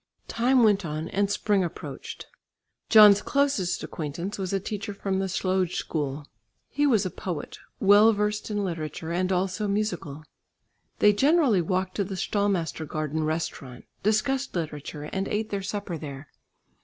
Time 0.27 0.63
went 0.63 0.83
on 0.83 1.09
and 1.09 1.29
spring 1.29 1.63
approached. 1.63 2.25
John's 2.89 3.21
closest 3.21 3.83
acquaintance 3.83 4.39
was 4.39 4.51
a 4.51 4.59
teacher 4.59 4.95
from 4.95 5.19
the 5.19 5.27
Slöjd 5.27 5.73
School. 5.73 6.25
He 6.69 6.87
was 6.87 7.05
a 7.05 7.11
poet, 7.11 7.59
well 7.79 8.11
versed 8.11 8.49
in 8.49 8.63
literature, 8.63 9.11
and 9.11 9.31
also 9.31 9.67
musical. 9.67 10.23
They 10.97 11.13
generally 11.13 11.61
walked 11.61 11.93
to 11.97 12.03
the 12.03 12.15
Stallmastergarden 12.15 13.23
restaurant, 13.23 13.85
discussed 14.01 14.55
literature, 14.55 15.03
and 15.03 15.27
ate 15.27 15.51
their 15.51 15.61
supper 15.61 15.99
there. 15.99 16.29